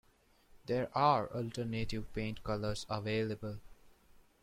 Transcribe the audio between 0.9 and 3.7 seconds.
are alternative paint colours available.